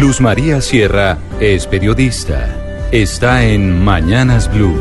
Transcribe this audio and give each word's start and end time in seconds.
Luz 0.00 0.20
María 0.20 0.60
Sierra 0.60 1.18
es 1.40 1.66
periodista. 1.66 2.88
Está 2.92 3.44
en 3.44 3.82
Mañanas 3.82 4.48
Blue. 4.48 4.78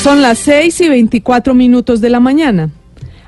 Son 0.00 0.22
las 0.22 0.38
6 0.38 0.82
y 0.82 0.88
24 0.88 1.54
minutos 1.54 2.00
de 2.00 2.08
la 2.08 2.20
mañana. 2.20 2.70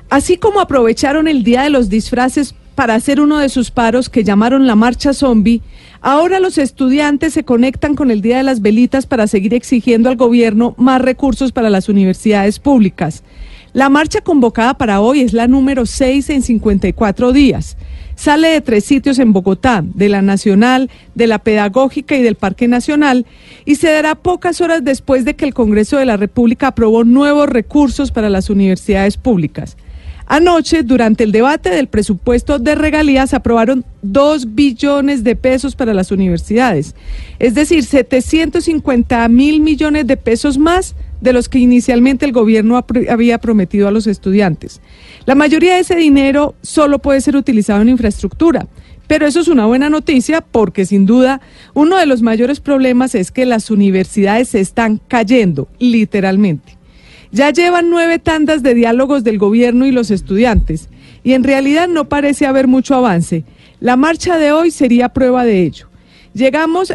Así 0.09 0.37
como 0.37 0.61
aprovecharon 0.61 1.27
el 1.27 1.43
Día 1.43 1.63
de 1.63 1.69
los 1.69 1.89
Disfraces 1.89 2.55
para 2.75 2.95
hacer 2.95 3.19
uno 3.19 3.39
de 3.39 3.49
sus 3.49 3.71
paros 3.71 4.07
que 4.07 4.23
llamaron 4.23 4.67
la 4.67 4.75
Marcha 4.75 5.13
Zombie, 5.13 5.61
ahora 5.99 6.39
los 6.39 6.57
estudiantes 6.57 7.33
se 7.33 7.43
conectan 7.43 7.95
con 7.95 8.11
el 8.11 8.21
Día 8.21 8.37
de 8.37 8.43
las 8.43 8.61
Velitas 8.61 9.05
para 9.05 9.27
seguir 9.27 9.53
exigiendo 9.53 10.07
al 10.07 10.15
gobierno 10.15 10.75
más 10.77 11.01
recursos 11.01 11.51
para 11.51 11.69
las 11.69 11.89
universidades 11.89 12.59
públicas. 12.59 13.21
La 13.73 13.89
marcha 13.89 14.21
convocada 14.21 14.75
para 14.75 15.01
hoy 15.01 15.19
es 15.19 15.33
la 15.33 15.49
número 15.49 15.85
6 15.85 16.29
en 16.29 16.41
54 16.41 17.33
días. 17.33 17.75
Sale 18.15 18.47
de 18.49 18.61
tres 18.61 18.85
sitios 18.85 19.19
en 19.19 19.33
Bogotá, 19.33 19.83
de 19.83 20.09
la 20.09 20.21
Nacional, 20.21 20.89
de 21.15 21.27
la 21.27 21.39
Pedagógica 21.39 22.15
y 22.15 22.21
del 22.21 22.35
Parque 22.35 22.67
Nacional, 22.67 23.25
y 23.65 23.75
se 23.75 23.91
dará 23.91 24.15
pocas 24.15 24.61
horas 24.61 24.83
después 24.83 25.25
de 25.25 25.35
que 25.35 25.45
el 25.45 25.53
Congreso 25.53 25.97
de 25.97 26.05
la 26.05 26.17
República 26.17 26.67
aprobó 26.67 27.03
nuevos 27.03 27.49
recursos 27.49 28.11
para 28.11 28.29
las 28.29 28.49
universidades 28.49 29.17
públicas. 29.17 29.77
Anoche, 30.27 30.81
durante 30.81 31.23
el 31.23 31.31
debate 31.31 31.69
del 31.69 31.87
presupuesto 31.87 32.57
de 32.57 32.73
regalías, 32.73 33.35
aprobaron 33.35 33.85
dos 34.01 34.55
billones 34.55 35.23
de 35.23 35.35
pesos 35.35 35.75
para 35.75 35.93
las 35.93 36.11
universidades, 36.11 36.95
es 37.37 37.53
decir, 37.53 37.83
750 37.83 39.27
mil 39.27 39.61
millones 39.61 40.07
de 40.07 40.17
pesos 40.17 40.57
más 40.57 40.95
de 41.25 41.33
los 41.33 41.49
que 41.49 41.59
inicialmente 41.59 42.23
el 42.23 42.31
gobierno 42.31 42.85
había 43.09 43.39
prometido 43.39 43.87
a 43.87 43.91
los 43.91 44.05
estudiantes. 44.05 44.79
La 45.25 45.33
mayoría 45.33 45.73
de 45.73 45.81
ese 45.81 45.95
dinero 45.95 46.53
solo 46.61 46.99
puede 46.99 47.19
ser 47.19 47.35
utilizado 47.35 47.81
en 47.81 47.89
infraestructura. 47.89 48.67
Pero 49.07 49.25
eso 49.25 49.39
es 49.39 49.47
una 49.47 49.65
buena 49.65 49.89
noticia 49.89 50.41
porque 50.41 50.85
sin 50.85 51.05
duda 51.05 51.41
uno 51.73 51.97
de 51.97 52.05
los 52.05 52.21
mayores 52.21 52.59
problemas 52.59 53.15
es 53.15 53.31
que 53.31 53.45
las 53.45 53.71
universidades 53.71 54.49
se 54.49 54.59
están 54.59 55.01
cayendo, 55.07 55.67
literalmente. 55.79 56.77
Ya 57.31 57.51
llevan 57.51 57.89
nueve 57.89 58.19
tandas 58.19 58.63
de 58.63 58.75
diálogos 58.75 59.23
del 59.23 59.39
gobierno 59.39 59.85
y 59.87 59.91
los 59.91 60.11
estudiantes 60.11 60.89
y 61.23 61.33
en 61.33 61.43
realidad 61.43 61.87
no 61.87 62.07
parece 62.07 62.45
haber 62.45 62.67
mucho 62.67 62.93
avance. 62.93 63.43
La 63.79 63.97
marcha 63.97 64.37
de 64.37 64.51
hoy 64.51 64.69
sería 64.69 65.09
prueba 65.09 65.43
de 65.43 65.63
ello. 65.63 65.87
Llegamos 66.33 66.93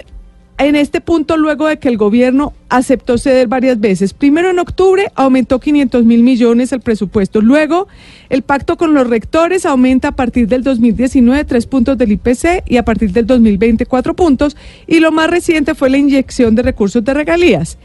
en 0.67 0.77
este 0.77 1.01
punto 1.01 1.39
luego 1.39 1.67
de 1.69 1.79
que 1.79 1.89
el 1.89 1.97
gobierno 1.97 2.53
aceptó 2.69 3.17
ceder 3.17 3.49
varias 3.49 3.81
veces. 3.81 4.13
Primero 4.13 4.51
en 4.51 4.59
octubre 4.59 5.11
aumentó 5.15 5.59
500 5.59 6.05
mil 6.05 6.23
millones 6.23 6.73
el 6.73 6.81
presupuesto. 6.81 7.41
Luego 7.41 7.89
el 8.29 8.43
pacto 8.43 8.77
con 8.77 8.93
los 8.93 9.09
rectores 9.09 9.65
aumenta 9.65 10.09
a 10.09 10.13
partir 10.13 10.49
del 10.49 10.63
2019 10.63 11.45
tres 11.45 11.67
puntos 11.67 11.97
del 11.97 12.13
IPC 12.13 12.65
y 12.67 12.77
a 12.77 12.85
partir 12.85 13.13
del 13.13 13.27
2020 13.27 13.87
cuatro 13.87 14.15
puntos. 14.15 14.57
Y 14.87 15.01
lo 15.01 15.13
más 15.13 15.31
reciente 15.31 15.75
fue 15.75 15.89
la 15.89 15.97
inyección 15.97 16.55
de 16.55 16.63
recursos 16.63 17.03
de 17.03 17.15
regalías. 17.15 17.79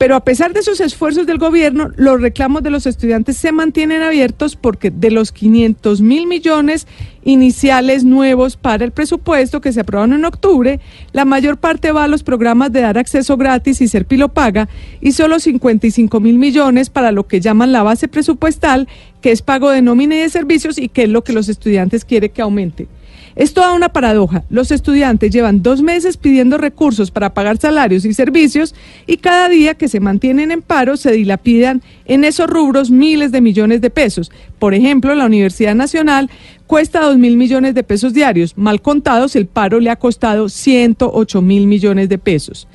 Pero 0.00 0.16
a 0.16 0.24
pesar 0.24 0.54
de 0.54 0.60
esos 0.60 0.80
esfuerzos 0.80 1.26
del 1.26 1.36
gobierno, 1.36 1.90
los 1.94 2.22
reclamos 2.22 2.62
de 2.62 2.70
los 2.70 2.86
estudiantes 2.86 3.36
se 3.36 3.52
mantienen 3.52 4.00
abiertos 4.00 4.56
porque 4.56 4.90
de 4.90 5.10
los 5.10 5.30
500 5.30 6.00
mil 6.00 6.26
millones 6.26 6.86
iniciales 7.22 8.02
nuevos 8.02 8.56
para 8.56 8.86
el 8.86 8.92
presupuesto 8.92 9.60
que 9.60 9.74
se 9.74 9.80
aprobaron 9.80 10.14
en 10.14 10.24
octubre, 10.24 10.80
la 11.12 11.26
mayor 11.26 11.58
parte 11.58 11.92
va 11.92 12.04
a 12.04 12.08
los 12.08 12.22
programas 12.22 12.72
de 12.72 12.80
dar 12.80 12.96
acceso 12.96 13.36
gratis 13.36 13.82
y 13.82 13.88
ser 13.88 14.06
paga 14.32 14.70
y 15.02 15.12
solo 15.12 15.38
55 15.38 16.18
mil 16.18 16.38
millones 16.38 16.88
para 16.88 17.12
lo 17.12 17.26
que 17.26 17.42
llaman 17.42 17.70
la 17.70 17.82
base 17.82 18.08
presupuestal, 18.08 18.88
que 19.20 19.32
es 19.32 19.42
pago 19.42 19.68
de 19.68 19.82
nómina 19.82 20.16
y 20.16 20.20
de 20.20 20.30
servicios 20.30 20.78
y 20.78 20.88
que 20.88 21.02
es 21.02 21.10
lo 21.10 21.24
que 21.24 21.34
los 21.34 21.50
estudiantes 21.50 22.06
quieren 22.06 22.30
que 22.30 22.40
aumente. 22.40 22.88
Es 23.36 23.54
toda 23.54 23.72
una 23.72 23.90
paradoja. 23.90 24.44
Los 24.50 24.70
estudiantes 24.70 25.30
llevan 25.30 25.62
dos 25.62 25.82
meses 25.82 26.16
pidiendo 26.16 26.58
recursos 26.58 27.10
para 27.10 27.32
pagar 27.32 27.58
salarios 27.58 28.04
y 28.04 28.14
servicios 28.14 28.74
y 29.06 29.18
cada 29.18 29.48
día 29.48 29.74
que 29.74 29.88
se 29.88 30.00
mantienen 30.00 30.50
en 30.50 30.62
paro 30.62 30.96
se 30.96 31.12
dilapidan 31.12 31.82
en 32.06 32.24
esos 32.24 32.48
rubros 32.48 32.90
miles 32.90 33.32
de 33.32 33.40
millones 33.40 33.80
de 33.80 33.90
pesos. 33.90 34.30
Por 34.58 34.74
ejemplo, 34.74 35.14
la 35.14 35.26
Universidad 35.26 35.74
Nacional 35.74 36.30
cuesta 36.66 37.00
dos 37.00 37.16
mil 37.16 37.36
millones 37.36 37.74
de 37.74 37.82
pesos 37.82 38.14
diarios. 38.14 38.56
Mal 38.56 38.82
contados, 38.82 39.36
el 39.36 39.46
paro 39.46 39.80
le 39.80 39.90
ha 39.90 39.96
costado 39.96 40.48
108 40.48 41.42
mil 41.42 41.66
millones 41.66 42.08
de 42.08 42.18
pesos. 42.18 42.68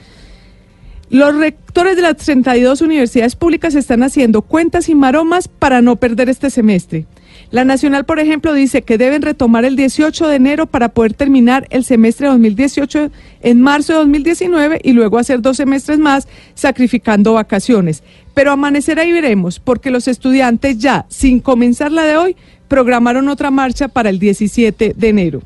Los 1.09 1.35
rectores 1.35 1.95
de 1.95 2.01
las 2.01 2.17
32 2.17 2.81
universidades 2.81 3.35
públicas 3.35 3.75
están 3.75 4.01
haciendo 4.01 4.41
cuentas 4.41 4.89
y 4.89 4.95
maromas 4.95 5.47
para 5.47 5.81
no 5.81 5.97
perder 5.97 6.29
este 6.29 6.49
semestre. 6.49 7.05
La 7.51 7.63
Nacional, 7.63 8.05
por 8.05 8.19
ejemplo, 8.19 8.53
dice 8.53 8.81
que 8.81 8.97
deben 8.97 9.21
retomar 9.21 9.65
el 9.65 9.75
18 9.75 10.27
de 10.27 10.35
enero 10.35 10.65
para 10.65 10.89
poder 10.89 11.13
terminar 11.13 11.67
el 11.69 11.83
semestre 11.83 12.27
2018 12.27 13.11
en 13.41 13.61
marzo 13.61 13.93
de 13.93 13.99
2019 13.99 14.81
y 14.83 14.93
luego 14.93 15.19
hacer 15.19 15.41
dos 15.41 15.57
semestres 15.57 15.99
más 15.99 16.27
sacrificando 16.55 17.33
vacaciones. 17.33 18.01
Pero 18.33 18.51
amanecerá 18.51 19.05
y 19.05 19.11
veremos, 19.11 19.59
porque 19.59 19.91
los 19.91 20.07
estudiantes 20.07 20.79
ya, 20.79 21.05
sin 21.09 21.39
comenzar 21.39 21.91
la 21.91 22.03
de 22.03 22.17
hoy, 22.17 22.35
programaron 22.67 23.29
otra 23.29 23.51
marcha 23.51 23.89
para 23.89 24.09
el 24.09 24.17
17 24.17 24.93
de 24.97 25.07
enero. 25.07 25.41